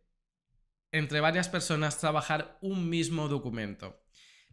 entre 0.91 1.19
varias 1.19 1.47
personas 1.47 1.99
trabajar 1.99 2.57
un 2.61 2.89
mismo 2.89 3.27
documento. 3.27 4.03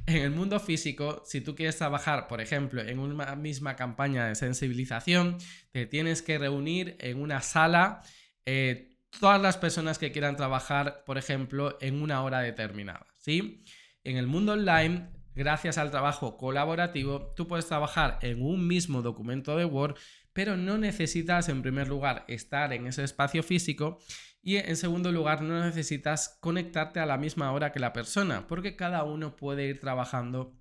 En 0.05 0.19
el 0.19 0.31
mundo 0.31 0.61
físico, 0.61 1.23
si 1.25 1.41
tú 1.41 1.55
quieres 1.57 1.79
trabajar, 1.79 2.29
por 2.29 2.43
ejemplo, 2.43 2.83
en 2.83 2.99
una 2.99 3.35
misma 3.35 3.77
campaña 3.77 4.27
de 4.27 4.35
sensibilización, 4.35 5.39
te 5.73 5.87
tienes 5.87 6.21
que 6.21 6.39
reunir 6.39 6.97
en 7.01 7.21
una 7.21 7.41
sala 7.41 8.03
eh, 8.45 8.99
todas 9.19 9.41
las 9.41 9.57
personas 9.57 9.99
que 9.99 10.13
quieran 10.13 10.37
trabajar, 10.37 11.03
por 11.07 11.17
ejemplo, 11.17 11.79
en 11.81 12.03
una 12.03 12.23
hora 12.23 12.41
determinada, 12.41 13.07
¿sí? 13.17 13.65
En 14.05 14.19
el 14.19 14.27
mundo 14.27 14.53
online, 14.53 15.09
gracias 15.35 15.79
al 15.79 15.91
trabajo 15.91 16.37
colaborativo, 16.37 17.33
tú 17.35 17.49
puedes 17.49 17.67
trabajar 17.67 18.19
en 18.21 18.43
un 18.43 18.67
mismo 18.67 19.01
documento 19.01 19.57
de 19.57 19.65
Word, 19.65 19.97
pero 20.37 20.55
no 20.59 20.77
necesitas, 20.77 21.49
en 21.49 21.63
primer 21.63 21.89
lugar, 21.89 22.27
estar 22.29 22.75
en 22.75 22.87
ese 22.87 23.03
espacio 23.03 23.43
físico 23.43 23.99
y 24.43 24.57
en 24.57 24.77
segundo 24.77 25.11
lugar, 25.11 25.41
no 25.41 25.65
necesitas 25.65 26.37
conectarte 26.43 27.01
a 27.01 27.07
la 27.07 27.17
misma 27.17 27.53
hora 27.53 27.73
que 27.73 27.81
la 27.81 27.95
persona, 27.95 28.47
porque 28.47 28.77
cada 28.77 29.03
uno 29.03 29.35
puede 29.35 29.67
ir 29.67 29.81
trabajando, 29.81 30.55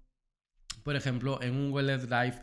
por 0.83 0.95
ejemplo, 0.95 1.41
en 1.41 1.55
un 1.57 1.71
Google 1.71 1.97
Drive. 1.97 2.39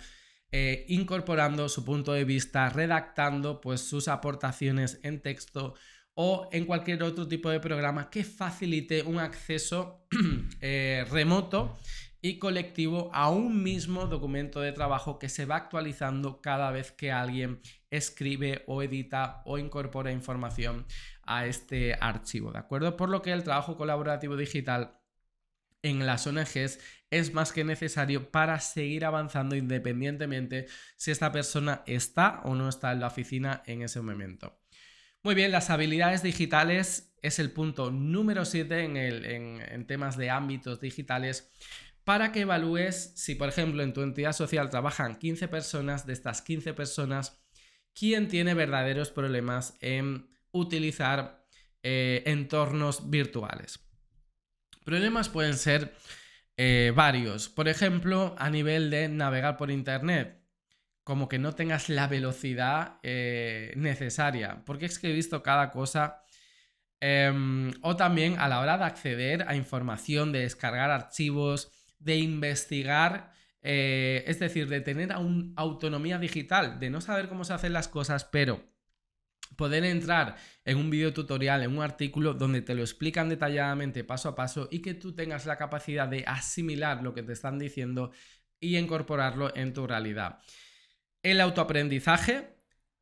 Eh, 0.55 0.85
incorporando 0.89 1.71
su 1.71 1.87
punto 1.87 2.13
de 2.13 2.25
vista, 2.25 2.69
redactando 2.69 3.63
pues 3.63 3.81
sus 3.81 4.09
aportaciones 4.09 5.01
en 5.03 5.23
texto 5.23 5.75
o 6.13 6.51
en 6.53 6.67
cualquier 6.67 7.03
otro 7.03 7.27
tipo 7.27 7.49
de 7.49 7.61
programa 7.61 8.11
que 8.11 8.25
facilite 8.25 9.03
un 9.05 9.19
acceso 9.19 10.07
eh, 10.61 11.07
remoto 11.11 11.79
y 12.23 12.39
colectivo 12.39 13.11
a 13.13 13.31
un 13.31 13.63
mismo 13.63 14.07
documento 14.07 14.61
de 14.61 14.73
trabajo 14.73 15.19
que 15.19 15.29
se 15.29 15.45
va 15.45 15.57
actualizando 15.57 16.41
cada 16.41 16.71
vez 16.71 16.93
que 16.93 17.11
alguien 17.11 17.61
escribe 17.91 18.63
o 18.67 18.83
edita 18.83 19.43
o 19.45 19.59
incorpora 19.59 20.13
información 20.13 20.87
a 21.25 21.47
este 21.47 21.95
archivo, 22.01 22.53
¿de 22.53 22.61
acuerdo? 22.61 22.97
Por 22.97 23.09
lo 23.09 23.23
que 23.23 23.33
el 23.33 23.43
trabajo 23.43 23.77
colaborativo 23.77 24.37
digital 24.37 25.01
en 25.83 26.07
las 26.07 26.27
ONGs 26.27 26.79
es 27.11 27.35
más 27.35 27.53
que 27.53 27.65
necesario 27.65 28.31
para 28.31 28.61
seguir 28.61 29.05
avanzando 29.05 29.57
independientemente 29.57 30.67
si 30.97 31.11
esta 31.11 31.33
persona 31.33 31.83
está 31.87 32.41
o 32.45 32.55
no 32.55 32.69
está 32.69 32.93
en 32.93 33.01
la 33.01 33.09
oficina 33.09 33.63
en 33.67 33.83
ese 33.83 34.01
momento. 34.01 34.59
Muy 35.25 35.35
bien, 35.35 35.53
las 35.53 35.71
habilidades 35.71 36.23
digitales 36.23 37.15
es 37.21 37.39
el 37.39 37.51
punto 37.53 37.91
número 37.91 38.45
7 38.45 38.85
en, 38.85 39.87
temas 39.87 40.17
de 40.17 40.31
ámbitos 40.31 40.81
digitales 40.81 41.53
para 42.05 42.33
que 42.33 42.41
evalúes 42.41 43.13
si, 43.17 43.35
por 43.35 43.49
ejemplo, 43.49 43.83
en 43.83 43.93
tu 43.93 44.03
entidad 44.03 44.33
social 44.33 44.71
trabajan 44.71 45.17
15 45.17 45.49
personas, 45.49 46.07
de 46.07 46.13
estas 46.13 46.43
15 46.43 46.75
personas, 46.75 47.43
quién 47.95 48.29
tiene 48.29 48.55
verdaderos 48.55 49.11
problemas 49.11 49.77
en 49.81 50.29
utilizar 50.51 51.45
eh, 51.83 52.23
entornos 52.27 53.11
virtuales. 53.11 53.81
Problemas 54.85 55.29
pueden 55.29 55.57
ser 55.57 55.95
eh, 56.57 56.93
varios. 56.95 57.49
Por 57.49 57.69
ejemplo, 57.69 58.35
a 58.39 58.51
nivel 58.51 58.91
de 58.91 59.09
navegar 59.09 59.57
por 59.57 59.71
Internet 59.71 60.43
como 61.05 61.29
que 61.29 61.39
no 61.39 61.55
tengas 61.55 61.89
la 61.89 62.07
velocidad 62.07 62.99
eh, 63.03 63.73
necesaria, 63.77 64.63
porque 64.65 64.87
es 64.87 64.99
que 64.99 65.11
he 65.11 65.13
visto 65.13 65.43
cada 65.43 65.71
cosa. 65.71 66.23
Em, 67.01 67.73
o 67.83 67.97
también 67.97 68.39
a 68.39 68.47
la 68.47 68.61
hora 68.61 68.79
de 68.79 68.85
acceder 68.85 69.45
a 69.49 69.57
información, 69.57 70.31
de 70.31 70.41
descargar 70.41 70.93
archivos, 70.93 71.73
de 72.05 72.17
investigar, 72.17 73.33
eh, 73.63 74.25
es 74.27 74.39
decir, 74.41 74.69
de 74.69 74.81
tener 74.81 75.13
autonomía 75.57 76.19
digital, 76.19 76.81
de 76.81 76.91
no 76.91 77.01
saber 77.01 77.29
cómo 77.29 77.45
se 77.45 77.53
hacen 77.53 77.73
las 77.73 77.89
cosas, 77.89 78.25
pero 78.25 78.65
poder 79.57 79.85
entrar 79.85 80.37
en 80.65 80.79
un 80.79 80.91
video 80.91 81.13
tutorial, 81.13 81.63
en 81.63 81.77
un 81.77 81.83
artículo 81.83 82.35
donde 82.35 82.63
te 82.63 82.75
lo 82.75 82.83
explican 82.83 83.29
detalladamente 83.29 84.03
paso 84.03 84.31
a 84.31 84.35
paso 84.35 84.69
y 84.71 84.81
que 84.81 84.95
tú 84.95 85.15
tengas 85.15 85.47
la 85.47 85.59
capacidad 85.59 86.09
de 86.09 86.25
asimilar 86.27 87.03
lo 87.03 87.15
que 87.15 87.23
te 87.23 87.33
están 87.33 87.59
diciendo 87.59 88.13
y 88.59 88.77
incorporarlo 88.77 89.55
en 89.55 89.73
tu 89.73 89.87
realidad. 89.87 90.39
El 91.23 91.41
autoaprendizaje 91.41 92.57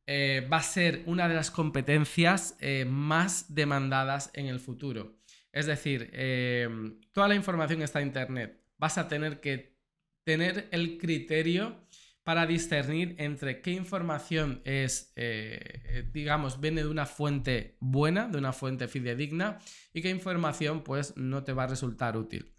eh, 0.06 0.46
va 0.52 0.58
a 0.58 0.62
ser 0.62 1.02
una 1.06 1.28
de 1.28 1.34
las 1.34 1.50
competencias 1.50 2.56
eh, 2.60 2.84
más 2.84 3.54
demandadas 3.54 4.30
en 4.34 4.46
el 4.46 4.58
futuro. 4.60 5.20
Es 5.52 5.66
decir, 5.66 6.12
toda 7.10 7.26
la 7.26 7.34
información 7.34 7.82
está 7.82 8.00
en 8.00 8.06
Internet. 8.08 8.59
Vas 8.80 8.96
a 8.96 9.08
tener 9.08 9.40
que 9.40 9.76
tener 10.24 10.68
el 10.72 10.96
criterio 10.96 11.86
para 12.22 12.46
discernir 12.46 13.14
entre 13.18 13.60
qué 13.60 13.72
información 13.72 14.62
es, 14.64 15.12
digamos, 16.12 16.60
viene 16.60 16.82
de 16.82 16.88
una 16.88 17.04
fuente 17.04 17.76
buena, 17.80 18.26
de 18.26 18.38
una 18.38 18.54
fuente 18.54 18.88
fidedigna, 18.88 19.58
y 19.92 20.00
qué 20.00 20.08
información 20.08 20.82
pues 20.82 21.14
no 21.18 21.44
te 21.44 21.52
va 21.52 21.64
a 21.64 21.66
resultar 21.66 22.16
útil. 22.16 22.54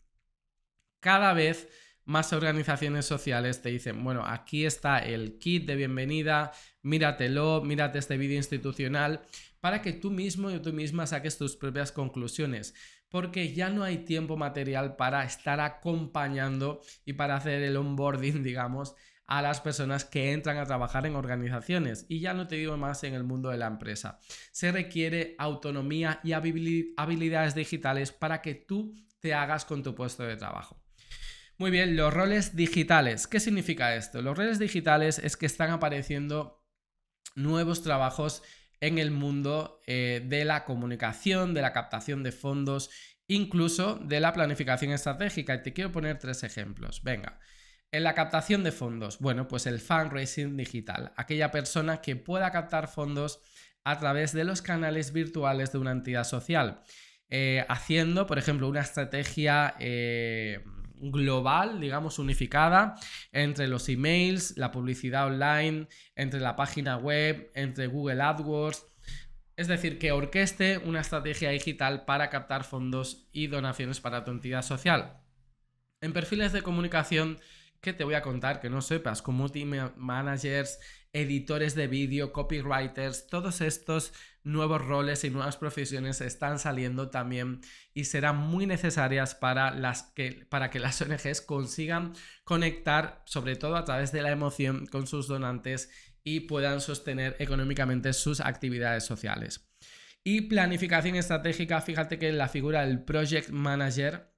Cada 1.00 1.34
vez 1.34 1.68
más 2.06 2.34
organizaciones 2.34 3.06
sociales 3.06 3.64
te 3.64 3.70
dicen, 3.70 4.04
bueno, 4.04 4.24
aquí 4.24 4.66
está 4.66 5.00
el 5.00 5.40
kit 5.40 5.66
de 5.66 5.76
bienvenida, 5.76 6.52
míratelo, 6.84 7.64
mírate 7.64 7.98
este 7.98 8.18
vídeo 8.18 8.38
institucional, 8.38 9.22
para 9.60 9.82
que 9.82 9.94
tú 9.94 10.12
mismo 10.12 10.52
y 10.52 10.60
tú 10.60 10.72
misma 10.72 11.08
saques 11.08 11.38
tus 11.38 11.56
propias 11.56 11.92
conclusiones, 11.92 12.76
porque 13.12 13.54
ya 13.54 13.70
no 13.70 13.84
hay 13.84 14.00
tiempo 14.00 14.38
material 14.38 14.96
para 14.96 15.24
estar 15.24 15.60
acompañando 15.60 16.82
y 17.06 17.14
para 17.14 17.36
hacer 17.36 17.62
el 17.62 17.78
onboarding, 17.78 18.42
digamos, 18.44 18.96
a 19.28 19.42
las 19.42 19.62
personas 19.62 20.04
que 20.04 20.32
entran 20.32 20.58
a 20.58 20.66
trabajar 20.66 21.06
en 21.06 21.16
organizaciones. 21.16 22.06
Y 22.10 22.20
ya 22.20 22.34
no 22.34 22.48
te 22.48 22.56
digo 22.56 22.76
más 22.78 23.04
en 23.04 23.14
el 23.14 23.24
mundo 23.24 23.50
de 23.50 23.58
la 23.58 23.68
empresa. 23.68 24.20
Se 24.52 24.72
requiere 24.72 25.36
autonomía 25.38 26.20
y 26.24 26.34
habilidades 26.34 27.56
digitales 27.56 28.12
para 28.12 28.42
que 28.42 28.56
tú 28.56 28.94
te 29.20 29.34
hagas 29.34 29.64
con 29.66 29.84
tu 29.84 29.94
puesto 29.94 30.24
de 30.24 30.36
trabajo. 30.36 30.82
Muy 31.58 31.70
bien, 31.70 31.96
los 31.96 32.14
roles 32.14 32.56
digitales. 32.56 33.28
¿Qué 33.28 33.40
significa 33.40 33.96
esto? 33.96 34.22
Los 34.22 34.38
roles 34.38 34.58
digitales 34.58 35.20
es 35.20 35.38
que 35.38 35.46
están 35.46 35.70
apareciendo 35.70 36.66
nuevos 37.36 37.84
trabajos 37.84 38.42
en 38.82 38.98
el 38.98 39.12
mundo 39.12 39.80
eh, 39.88 40.22
de 40.26 40.44
la 40.44 40.66
comunicación, 40.66 41.54
de 41.54 41.62
la 41.62 41.72
captación 41.72 42.24
de 42.24 42.32
fondos, 42.32 42.90
incluso 43.28 43.96
de 43.96 44.20
la 44.20 44.34
planificación 44.34 44.92
estratégica. 44.92 45.56
Y 45.56 45.64
te 45.64 45.74
quiero 45.74 45.92
poner 45.92 46.18
tres 46.20 46.44
ejemplos. 46.44 47.02
Venga. 47.04 47.40
En 47.94 48.04
la 48.04 48.16
captación 48.16 48.64
de 48.64 48.72
fondos, 48.72 49.20
bueno, 49.20 49.48
pues 49.48 49.68
el 49.68 49.80
fundraising 49.80 50.56
digital, 50.56 51.12
aquella 51.18 51.52
persona 51.52 52.02
que 52.02 52.16
pueda 52.16 52.50
captar 52.50 52.88
fondos 52.88 53.42
a 53.84 54.00
través 54.00 54.32
de 54.32 54.46
los 54.46 54.62
canales 54.62 55.12
virtuales 55.12 55.74
de 55.74 55.78
una 55.78 55.92
entidad 55.92 56.24
social, 56.24 56.84
eh, 57.30 57.66
haciendo, 57.68 58.28
por 58.28 58.38
ejemplo, 58.38 58.70
una 58.70 58.80
estrategia 58.80 59.76
eh, 59.80 60.64
global, 61.02 61.80
digamos, 61.80 62.20
unificada 62.20 62.96
entre 63.32 63.68
los 63.68 63.90
emails, 63.90 64.56
la 64.58 64.72
publicidad 64.72 65.28
online, 65.28 65.88
entre 66.16 66.40
la 66.40 66.56
página 66.56 66.98
web, 66.98 67.52
entre 67.56 67.88
Google 67.88 68.22
AdWords. 68.22 68.86
Es 69.58 69.68
decir, 69.68 70.00
que 70.00 70.12
orqueste 70.12 70.78
una 70.78 71.02
estrategia 71.02 71.50
digital 71.50 72.06
para 72.06 72.30
captar 72.30 72.64
fondos 72.64 73.28
y 73.32 73.48
donaciones 73.48 74.00
para 74.00 74.24
tu 74.24 74.32
entidad 74.32 74.62
social. 74.62 75.22
En 76.02 76.14
perfiles 76.14 76.52
de 76.54 76.62
comunicación, 76.62 77.40
¿qué 77.82 77.94
te 77.94 78.04
voy 78.04 78.16
a 78.16 78.22
contar 78.22 78.60
que 78.60 78.70
no 78.70 78.82
sepas? 78.82 79.22
Community 79.22 79.66
managers, 79.66 80.80
editores 81.14 81.76
de 81.76 81.88
vídeo, 81.88 82.32
copywriters, 82.32 83.28
todos 83.28 83.62
estos 83.62 84.14
nuevos 84.44 84.82
roles 84.82 85.24
y 85.24 85.30
nuevas 85.30 85.58
profesiones 85.58 86.22
están 86.22 86.58
saliendo 86.58 87.10
también 87.10 87.62
y 87.94 88.06
serán 88.06 88.38
muy 88.38 88.66
necesarias 88.66 89.36
para, 89.36 89.72
las 89.72 90.04
que, 90.04 90.46
para 90.50 90.70
que 90.70 90.80
las 90.80 91.02
ONGs 91.02 91.42
consigan 91.42 92.14
conectar, 92.44 93.22
sobre 93.26 93.56
todo 93.56 93.76
a 93.76 93.86
través 93.86 94.12
de 94.12 94.22
la 94.22 94.32
emoción, 94.32 94.86
con 94.88 95.06
sus 95.06 95.28
donantes 95.28 95.90
y 96.24 96.42
puedan 96.42 96.82
sostener 96.82 97.36
económicamente 97.40 98.14
sus 98.14 98.40
actividades 98.40 99.06
sociales. 99.06 99.68
Y 100.24 100.42
planificación 100.42 101.16
estratégica, 101.16 101.82
fíjate 101.82 102.20
que 102.20 102.32
la 102.32 102.48
figura 102.48 102.86
del 102.86 103.04
project 103.04 103.50
manager 103.50 104.32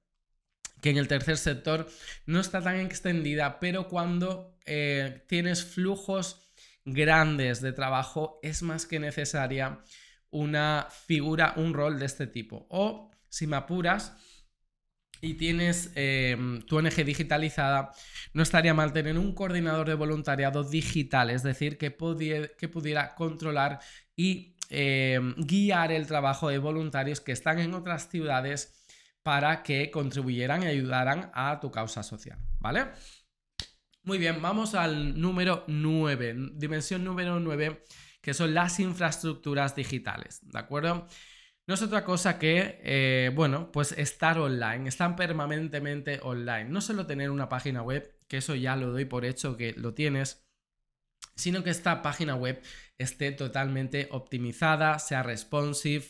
que 0.80 0.90
en 0.90 0.98
el 0.98 1.08
tercer 1.08 1.38
sector 1.38 1.88
no 2.26 2.40
está 2.40 2.60
tan 2.60 2.78
extendida, 2.78 3.58
pero 3.58 3.88
cuando 3.88 4.58
eh, 4.66 5.24
tienes 5.28 5.64
flujos 5.64 6.43
grandes 6.84 7.60
de 7.60 7.72
trabajo, 7.72 8.38
es 8.42 8.62
más 8.62 8.86
que 8.86 8.98
necesaria 8.98 9.80
una 10.30 10.88
figura, 11.06 11.54
un 11.56 11.74
rol 11.74 11.98
de 11.98 12.06
este 12.06 12.26
tipo. 12.26 12.66
O 12.70 13.10
si 13.28 13.46
me 13.46 13.56
apuras 13.56 14.16
y 15.20 15.34
tienes 15.34 15.92
em, 15.94 16.60
tu 16.62 16.76
ONG 16.76 17.04
digitalizada, 17.04 17.92
no 18.32 18.42
estaría 18.42 18.74
mal 18.74 18.92
tener 18.92 19.18
un 19.18 19.34
coordinador 19.34 19.88
de 19.88 19.94
voluntariado 19.94 20.64
digital, 20.64 21.30
es 21.30 21.42
decir, 21.42 21.78
que, 21.78 21.96
que 22.58 22.68
pudiera 22.68 23.14
controlar 23.14 23.80
y 24.16 24.56
em, 24.70 25.34
guiar 25.36 25.92
el 25.92 26.06
trabajo 26.06 26.48
de 26.48 26.58
voluntarios 26.58 27.20
que 27.20 27.32
están 27.32 27.58
en 27.60 27.74
otras 27.74 28.08
ciudades 28.08 28.84
para 29.22 29.62
que 29.62 29.90
contribuyeran 29.90 30.62
y 30.64 30.66
ayudaran 30.66 31.30
a 31.32 31.58
tu 31.60 31.70
causa 31.70 32.02
social, 32.02 32.38
¿vale? 32.58 32.88
Muy 34.04 34.18
bien, 34.18 34.42
vamos 34.42 34.74
al 34.74 35.18
número 35.18 35.64
9, 35.66 36.36
dimensión 36.54 37.04
número 37.04 37.40
9, 37.40 37.84
que 38.20 38.34
son 38.34 38.52
las 38.52 38.78
infraestructuras 38.78 39.74
digitales, 39.74 40.40
¿de 40.42 40.58
acuerdo? 40.58 41.08
no 41.66 41.74
es 41.74 41.82
otra 41.82 42.04
cosa 42.04 42.38
que, 42.38 42.80
eh, 42.82 43.30
bueno, 43.34 43.72
pues 43.72 43.92
estar 43.92 44.38
online, 44.38 44.88
están 44.88 45.16
permanentemente 45.16 46.20
online. 46.22 46.66
No 46.66 46.82
solo 46.82 47.06
tener 47.06 47.30
una 47.30 47.48
página 47.48 47.82
web, 47.82 48.18
que 48.28 48.38
eso 48.38 48.54
ya 48.54 48.76
lo 48.76 48.92
doy 48.92 49.06
por 49.06 49.24
hecho 49.24 49.56
que 49.56 49.72
lo 49.72 49.94
tienes, 49.94 50.46
sino 51.36 51.64
que 51.64 51.70
esta 51.70 52.02
página 52.02 52.34
web 52.36 52.62
esté 52.98 53.32
totalmente 53.32 54.08
optimizada, 54.10 54.98
sea 54.98 55.22
responsive, 55.22 56.04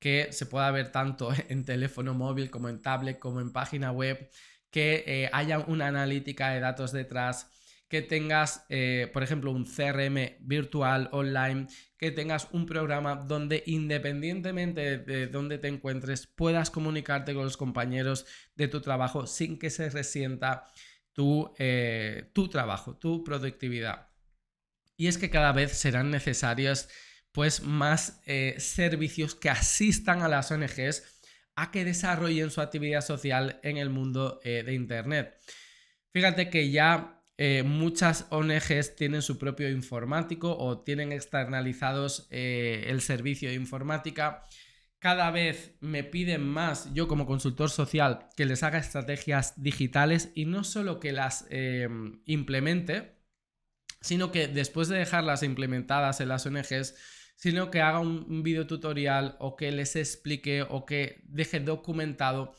que 0.00 0.32
se 0.32 0.46
pueda 0.46 0.70
ver 0.72 0.90
tanto 0.90 1.32
en 1.48 1.64
teléfono 1.64 2.14
móvil 2.14 2.50
como 2.50 2.68
en 2.68 2.82
tablet, 2.82 3.18
como 3.20 3.40
en 3.40 3.52
página 3.52 3.92
web, 3.92 4.28
que 4.76 5.04
eh, 5.06 5.30
haya 5.32 5.60
una 5.60 5.86
analítica 5.86 6.50
de 6.50 6.60
datos 6.60 6.92
detrás, 6.92 7.50
que 7.88 8.02
tengas, 8.02 8.66
eh, 8.68 9.08
por 9.10 9.22
ejemplo, 9.22 9.50
un 9.50 9.64
CRM 9.64 10.36
virtual 10.40 11.08
online, 11.12 11.66
que 11.96 12.10
tengas 12.10 12.48
un 12.52 12.66
programa 12.66 13.16
donde 13.16 13.62
independientemente 13.64 14.98
de, 14.98 15.28
donde 15.28 15.56
te 15.56 15.68
encuentres, 15.68 16.26
puedas 16.26 16.68
comunicarte 16.68 17.32
con 17.32 17.44
los 17.44 17.56
compañeros 17.56 18.26
de 18.54 18.68
tu 18.68 18.82
trabajo 18.82 19.26
sin 19.26 19.58
que 19.58 19.70
se 19.70 19.88
resienta 19.88 20.66
tu, 21.14 21.54
eh, 21.58 22.28
tu 22.34 22.48
trabajo, 22.48 22.98
tu 22.98 23.24
productividad. 23.24 24.10
Y 24.98 25.06
es 25.06 25.16
que 25.16 25.30
cada 25.30 25.52
vez 25.52 25.72
serán 25.72 26.10
necesarios 26.10 26.90
pues 27.32 27.62
más 27.62 28.20
servicios 28.58 29.34
que 29.34 29.48
asistan 29.50 30.20
a 30.22 30.28
las 30.28 30.50
ONGs 30.50 31.15
a 31.56 31.70
que 31.70 31.84
desarrollen 31.84 32.50
su 32.50 32.60
actividad 32.60 33.00
social 33.00 33.58
en 33.62 33.78
el 33.78 33.90
mundo 33.90 34.40
de 34.44 34.72
Internet. 34.72 35.36
Fíjate 36.12 36.48
que 36.48 36.70
ya 36.70 37.16
eh, 37.38 37.62
muchas 37.62 38.26
ONGs 38.30 38.96
tienen 38.96 39.20
su 39.20 39.38
propio 39.38 39.68
informático 39.68 40.56
o 40.56 40.80
tienen 40.82 41.12
externalizados 41.12 42.26
eh, 42.30 42.86
el 42.88 43.02
servicio 43.02 43.50
de 43.50 43.56
informática. 43.56 44.42
Cada 44.98 45.30
vez 45.30 45.76
me 45.80 46.02
piden 46.02 46.42
más, 46.42 46.92
yo 46.94 47.06
como 47.08 47.26
consultor 47.26 47.68
social, 47.68 48.30
que 48.36 48.46
les 48.46 48.62
haga 48.62 48.78
estrategias 48.78 49.62
digitales 49.62 50.30
y 50.34 50.46
no 50.46 50.64
solo 50.64 50.98
que 50.98 51.12
las 51.12 51.46
eh, 51.50 51.88
implemente, 52.24 53.18
sino 54.00 54.32
que 54.32 54.48
después 54.48 54.88
de 54.88 54.96
dejarlas 54.96 55.42
implementadas 55.42 56.20
en 56.20 56.28
las 56.28 56.46
ONGs, 56.46 56.94
sino 57.36 57.70
que 57.70 57.82
haga 57.82 58.00
un, 58.00 58.42
video 58.42 58.66
tutorial 58.66 59.36
o 59.38 59.56
que 59.56 59.70
les 59.70 59.94
explique 59.94 60.62
o 60.62 60.84
que 60.84 61.22
deje 61.28 61.60
documentado 61.60 62.54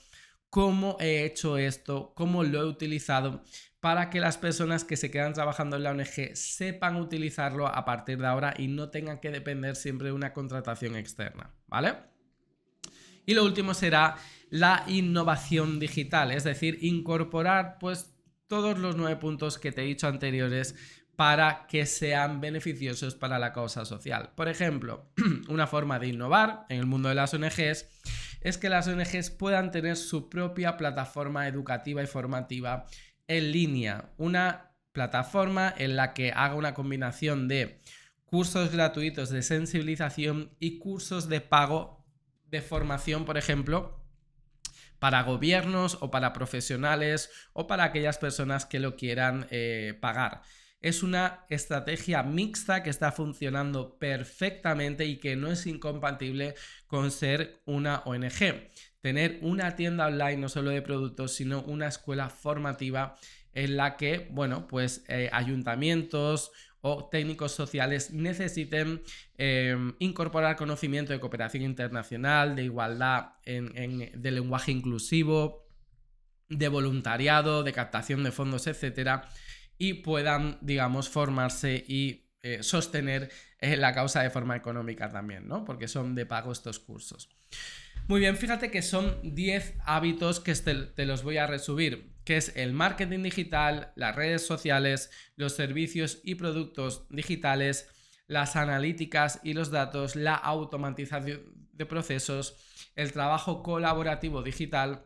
cómo 0.49 0.97
he 0.99 1.25
hecho 1.25 1.57
esto, 1.57 2.13
cómo 2.15 2.43
lo 2.43 2.61
he 2.61 2.65
utilizado 2.65 3.43
para 3.79 4.09
que 4.09 4.19
las 4.19 4.37
personas 4.37 4.83
que 4.83 4.97
se 4.97 5.11
quedan 5.11 5.33
trabajando 5.33 5.75
en 5.75 5.83
la 5.83 5.91
ONG 5.91 6.35
sepan 6.35 6.95
utilizarlo 6.95 7.67
a 7.67 7.85
partir 7.85 8.17
de 8.17 8.27
ahora 8.27 8.53
y 8.57 8.67
no 8.67 8.89
tengan 8.89 9.19
que 9.19 9.31
depender 9.31 9.75
siempre 9.75 10.07
de 10.07 10.13
una 10.13 10.33
contratación 10.33 10.95
externa, 10.95 11.53
¿vale? 11.67 11.95
Y 13.25 13.33
lo 13.33 13.43
último 13.43 13.73
será 13.73 14.15
la 14.49 14.83
innovación 14.87 15.79
digital, 15.79 16.31
es 16.31 16.43
decir, 16.43 16.79
incorporar 16.81 17.77
pues 17.79 18.15
todos 18.47 18.79
los 18.79 18.95
nueve 18.95 19.17
puntos 19.17 19.57
que 19.57 19.71
te 19.71 19.81
he 19.81 19.85
dicho 19.85 20.07
anteriores 20.07 20.75
para 21.17 21.65
que 21.67 21.87
sean 21.87 22.39
beneficiosos 22.41 23.15
para 23.15 23.39
la 23.39 23.51
causa 23.51 23.85
social. 23.85 24.29
Por 24.35 24.47
ejemplo, 24.47 25.09
una 25.49 25.65
forma 25.65 25.97
de 25.97 26.09
innovar 26.09 26.67
en 26.69 26.77
el 26.79 26.85
mundo 26.85 27.09
de 27.09 27.15
las 27.15 27.33
ONGs 27.33 27.87
es 28.41 28.57
que 28.59 28.69
las 28.69 28.87
ONGs 28.87 29.31
puedan 29.31 29.71
tener 29.71 29.97
su 29.97 30.29
propia 30.29 30.77
plataforma 30.77 31.47
educativa 31.47 32.03
y 32.03 32.07
formativa 32.07 32.85
en 33.27 33.51
línea, 33.51 34.11
una 34.17 34.71
plataforma 34.91 35.73
en 35.75 35.95
la 35.95 36.13
que 36.13 36.31
haga 36.31 36.53
una 36.53 36.75
combinación 36.75 37.47
de 37.47 37.81
cursos 38.25 38.71
gratuitos 38.71 39.31
de 39.31 39.41
sensibilización 39.41 40.55
y 40.59 40.77
cursos 40.77 41.27
de 41.29 41.41
pago 41.41 42.05
de 42.45 42.61
formación, 42.61 43.25
por 43.25 43.39
ejemplo, 43.39 44.05
para 44.99 45.23
gobiernos 45.23 45.97
o 45.99 46.11
para 46.11 46.31
profesionales 46.31 47.31
o 47.53 47.65
para 47.65 47.85
aquellas 47.85 48.19
personas 48.19 48.67
que 48.67 48.79
lo 48.79 48.95
quieran 48.95 49.47
eh, 49.49 49.97
pagar. 49.99 50.43
Es 50.79 51.03
una 51.03 51.45
estrategia 51.49 52.23
mixta 52.23 52.83
que 52.83 52.89
está 52.89 53.11
funcionando 53.11 53.97
perfectamente 53.97 55.05
y 55.05 55.17
que 55.17 55.35
no 55.35 55.51
es 55.51 55.65
incompatible 55.65 56.55
con 56.87 57.11
ser 57.11 57.61
una 57.65 58.03
ONG 58.05 58.69
tener 59.07 59.39
una 59.41 59.77
tienda 59.77 60.07
online 60.07 60.35
no 60.35 60.49
solo 60.49 60.71
de 60.71 60.81
productos, 60.81 61.31
sino 61.31 61.61
una 61.61 61.87
escuela 61.87 62.29
formativa 62.29 63.15
en 63.53 63.77
la 63.77 63.95
que, 63.95 64.27
bueno, 64.31 64.67
pues 64.67 65.05
eh, 65.07 65.29
ayuntamientos 65.31 66.51
o 66.81 67.07
técnicos 67.07 67.53
sociales 67.53 68.11
necesiten 68.11 69.01
em, 69.37 69.95
incorporar 69.99 70.57
conocimiento 70.57 71.13
de 71.13 71.21
cooperación 71.21 71.63
internacional, 71.63 72.55
de 72.57 72.63
igualdad, 72.63 73.29
de 73.45 74.31
lenguaje 74.31 74.73
inclusivo, 74.73 75.65
de 76.49 76.67
voluntariado, 76.67 77.63
de 77.63 77.71
captación 77.71 78.23
de 78.23 78.33
fondos, 78.33 78.67
etcétera, 78.67 79.29
y 79.77 79.95
puedan, 79.95 80.57
digamos, 80.61 81.09
formarse 81.09 81.83
y 81.87 82.27
eh, 82.41 82.63
sostener 82.63 83.29
eh, 83.59 83.75
la 83.77 83.93
causa 83.93 84.21
de 84.21 84.29
forma 84.29 84.55
económica 84.55 85.09
también, 85.09 85.47
¿no? 85.47 85.65
Porque 85.65 85.87
son 85.87 86.15
de 86.15 86.25
pago 86.25 86.51
estos 86.51 86.79
cursos. 86.79 87.29
Muy 88.07 88.21
bien, 88.21 88.37
fíjate 88.37 88.71
que 88.71 88.81
son 88.81 89.19
10 89.23 89.73
hábitos 89.85 90.39
que 90.39 90.53
te, 90.55 91.05
los 91.05 91.23
voy 91.23 91.37
a 91.37 91.47
resumir, 91.47 92.15
que 92.23 92.37
es 92.37 92.55
el 92.55 92.71
marketing 92.71 93.21
digital, 93.21 93.91
las 93.95 94.15
redes 94.15 94.45
sociales, 94.45 95.11
los 95.35 95.55
servicios 95.55 96.21
y 96.23 96.35
productos 96.35 97.05
digitales, 97.09 97.89
las 98.27 98.55
analíticas 98.55 99.41
y 99.43 99.53
los 99.53 99.71
datos, 99.71 100.15
la 100.15 100.35
automatización 100.35 101.41
de 101.73 101.85
procesos, 101.85 102.55
el 102.95 103.11
trabajo 103.11 103.61
colaborativo 103.61 104.41
digital, 104.41 105.03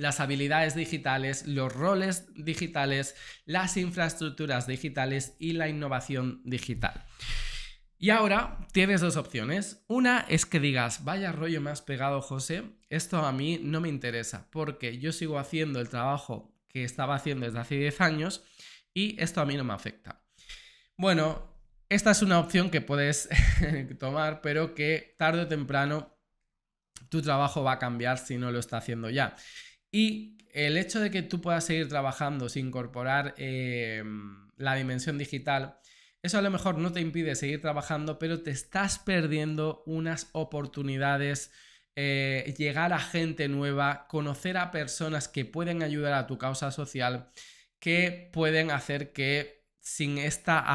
las 0.00 0.18
habilidades 0.18 0.74
digitales, 0.74 1.46
los 1.46 1.72
roles 1.72 2.32
digitales, 2.34 3.14
las 3.44 3.76
infraestructuras 3.76 4.66
digitales 4.66 5.36
y 5.38 5.52
la 5.52 5.68
innovación 5.68 6.40
digital. 6.44 7.04
Y 7.98 8.08
ahora 8.08 8.66
tienes 8.72 9.02
dos 9.02 9.16
opciones. 9.16 9.84
Una 9.86 10.24
es 10.28 10.46
que 10.46 10.58
digas, 10.58 11.04
vaya 11.04 11.32
rollo 11.32 11.60
me 11.60 11.70
has 11.70 11.82
pegado, 11.82 12.22
José, 12.22 12.64
esto 12.88 13.18
a 13.18 13.32
mí 13.32 13.60
no 13.62 13.82
me 13.82 13.90
interesa, 13.90 14.48
porque 14.50 14.98
yo 14.98 15.12
sigo 15.12 15.38
haciendo 15.38 15.80
el 15.80 15.90
trabajo 15.90 16.56
que 16.68 16.82
estaba 16.82 17.14
haciendo 17.14 17.44
desde 17.44 17.58
hace 17.58 17.74
10 17.74 18.00
años 18.00 18.42
y 18.94 19.20
esto 19.20 19.42
a 19.42 19.46
mí 19.46 19.54
no 19.54 19.64
me 19.64 19.74
afecta. 19.74 20.22
Bueno, 20.96 21.62
esta 21.90 22.12
es 22.12 22.22
una 22.22 22.38
opción 22.38 22.70
que 22.70 22.80
puedes 22.80 23.28
tomar, 23.98 24.40
pero 24.40 24.74
que 24.74 25.14
tarde 25.18 25.42
o 25.42 25.48
temprano 25.48 26.16
tu 27.10 27.20
trabajo 27.20 27.62
va 27.62 27.72
a 27.72 27.78
cambiar 27.78 28.16
si 28.16 28.38
no 28.38 28.50
lo 28.50 28.60
está 28.60 28.78
haciendo 28.78 29.10
ya. 29.10 29.36
Y 29.92 30.38
el 30.52 30.76
hecho 30.76 31.00
de 31.00 31.10
que 31.10 31.22
tú 31.22 31.40
puedas 31.40 31.64
seguir 31.64 31.88
trabajando 31.88 32.48
sin 32.48 32.68
incorporar 32.68 33.34
eh, 33.38 34.02
la 34.56 34.74
dimensión 34.74 35.18
digital, 35.18 35.78
eso 36.22 36.38
a 36.38 36.42
lo 36.42 36.50
mejor 36.50 36.78
no 36.78 36.92
te 36.92 37.00
impide 37.00 37.34
seguir 37.34 37.60
trabajando, 37.60 38.18
pero 38.18 38.42
te 38.42 38.50
estás 38.50 38.98
perdiendo 38.98 39.82
unas 39.86 40.28
oportunidades, 40.32 41.50
eh, 41.96 42.54
llegar 42.58 42.92
a 42.92 42.98
gente 42.98 43.48
nueva, 43.48 44.06
conocer 44.08 44.58
a 44.58 44.70
personas 44.70 45.28
que 45.28 45.44
pueden 45.44 45.82
ayudar 45.82 46.12
a 46.12 46.26
tu 46.26 46.36
causa 46.36 46.70
social, 46.72 47.30
que 47.78 48.28
pueden 48.32 48.70
hacer 48.70 49.12
que 49.12 49.64
sin 49.80 50.18
esta, 50.18 50.66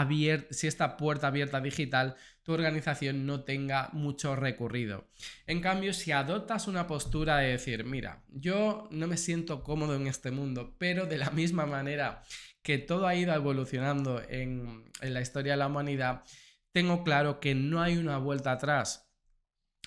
si 0.49 0.67
esta 0.67 0.97
puerta 0.97 1.28
abierta 1.28 1.62
digital, 1.62 2.15
tu 2.45 2.53
organización 2.53 3.25
no 3.25 3.43
tenga 3.43 3.89
mucho 3.91 4.36
recurrido. 4.36 5.10
En 5.47 5.62
cambio, 5.62 5.93
si 5.93 6.12
adoptas 6.12 6.67
una 6.67 6.86
postura 6.86 7.38
de 7.38 7.49
decir, 7.49 7.86
mira, 7.86 8.23
yo 8.29 8.88
no 8.91 9.08
me 9.08 9.17
siento 9.17 9.63
cómodo 9.63 9.95
en 9.95 10.05
este 10.05 10.29
mundo, 10.29 10.75
pero 10.77 11.08
de 11.08 11.17
la 11.17 11.29
misma 11.31 11.65
manera 11.65 12.21
que 12.62 12.77
todo 12.77 13.08
ha 13.08 13.15
ido 13.15 13.34
evolucionando 13.34 14.21
en, 14.29 14.91
la 15.01 15.21
historia 15.21 15.53
de 15.53 15.58
la 15.58 15.67
humanidad, 15.67 16.23
tengo 16.71 17.03
claro 17.03 17.39
que 17.39 17.55
no 17.55 17.81
hay 17.81 17.97
una 17.97 18.19
vuelta 18.19 18.51
atrás. 18.51 19.12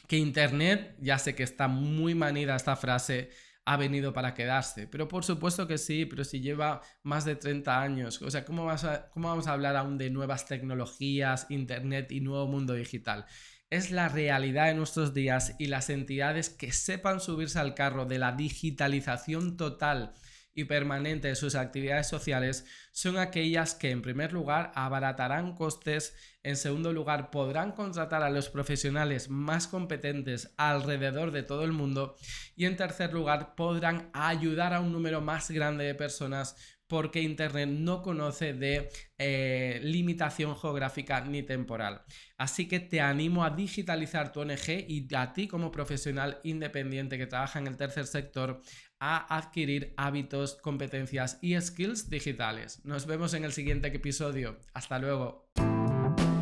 Que 0.08 0.16
Internet, 0.16 0.96
ya 1.00 1.18
sé 1.18 1.36
que 1.36 1.44
está 1.44 1.68
muy 1.68 2.16
manida 2.16 2.56
esta 2.56 2.74
frase, 2.74 3.30
ha 3.68 3.76
venido 3.76 4.14
para 4.14 4.32
quedarse. 4.32 4.86
Pero 4.86 5.08
por 5.08 5.24
supuesto 5.24 5.66
que 5.68 5.76
sí, 5.76 6.06
pero 6.06 6.24
si 6.24 6.40
lleva 6.40 6.80
más 7.02 7.26
de 7.26 7.36
30 7.36 7.82
años, 7.82 8.22
o 8.22 8.30
sea, 8.30 8.46
¿cómo, 8.46 8.66
¿cómo, 9.12 9.28
vamos 9.28 9.46
a 9.46 9.52
hablar 9.52 9.76
aún 9.76 9.98
de 9.98 10.08
nuevas 10.08 10.46
tecnologías, 10.46 11.46
Internet 11.50 12.10
y 12.10 12.22
nuevo 12.22 12.46
mundo 12.46 12.72
digital? 12.72 13.26
Es 13.68 13.90
la 13.90 14.08
realidad 14.08 14.68
de 14.68 14.74
nuestros 14.74 15.12
días 15.12 15.54
y 15.58 15.66
las 15.66 15.90
entidades 15.90 16.48
que 16.48 16.72
sepan 16.72 17.20
subirse 17.20 17.58
al 17.58 17.74
carro 17.74 18.06
de 18.06 18.18
la 18.18 18.32
digitalización 18.32 19.58
total 19.58 20.14
y 20.58 20.64
permanente 20.64 21.28
de 21.28 21.36
sus 21.36 21.54
actividades 21.54 22.08
sociales 22.08 22.66
son 22.90 23.16
aquellas 23.16 23.76
que 23.76 23.92
en 23.92 24.02
primer 24.02 24.32
lugar 24.32 24.72
abaratarán 24.74 25.54
costes, 25.54 26.16
en 26.42 26.56
segundo 26.56 26.92
lugar 26.92 27.30
podrán 27.30 27.70
contratar 27.70 28.24
a 28.24 28.30
los 28.30 28.48
profesionales 28.48 29.30
más 29.30 29.68
competentes 29.68 30.52
alrededor 30.56 31.30
de 31.30 31.44
todo 31.44 31.62
el 31.62 31.70
mundo 31.70 32.16
y 32.56 32.64
en 32.64 32.76
tercer 32.76 33.12
lugar 33.12 33.54
podrán 33.54 34.10
ayudar 34.12 34.74
a 34.74 34.80
un 34.80 34.92
número 34.92 35.20
más 35.20 35.48
grande 35.48 35.84
de 35.84 35.94
personas 35.94 36.56
porque 36.88 37.20
Internet 37.20 37.68
no 37.68 38.02
conoce 38.02 38.54
de 38.54 38.88
eh, 39.18 39.78
limitación 39.84 40.56
geográfica 40.56 41.20
ni 41.20 41.42
temporal. 41.42 42.02
Así 42.38 42.66
que 42.66 42.80
te 42.80 43.00
animo 43.00 43.44
a 43.44 43.50
digitalizar 43.50 44.32
tu 44.32 44.40
ONG 44.40 44.86
y 44.88 45.06
a 45.14 45.32
ti 45.34 45.46
como 45.46 45.70
profesional 45.70 46.40
independiente 46.44 47.18
que 47.18 47.26
trabaja 47.26 47.58
en 47.58 47.66
el 47.66 47.76
tercer 47.76 48.06
sector 48.06 48.62
a 49.00 49.36
adquirir 49.36 49.94
hábitos, 49.96 50.54
competencias 50.54 51.38
y 51.40 51.60
skills 51.60 52.10
digitales. 52.10 52.84
Nos 52.84 53.06
vemos 53.06 53.34
en 53.34 53.44
el 53.44 53.52
siguiente 53.52 53.88
episodio. 53.88 54.58
Hasta 54.74 54.98
luego. 54.98 55.48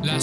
La 0.03 0.15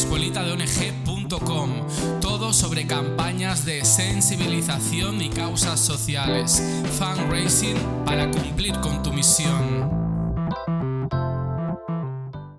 todo 2.21 2.53
sobre 2.53 2.87
campañas 2.87 3.67
de 3.67 3.85
sensibilización 3.85 5.21
y 5.21 5.31
causas 5.31 5.81
sociales, 5.81 6.63
fundraising 6.99 7.77
para 8.05 8.31
cumplir 8.31 8.75
con 8.81 9.03
tu 9.03 9.13
misión. 9.13 10.04